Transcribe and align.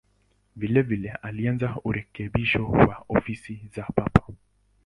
Vilevile 0.55 1.11
alianza 1.21 1.75
urekebisho 1.83 2.65
wa 2.67 3.05
ofisi 3.09 3.59
za 3.75 3.83
Papa. 3.83 4.25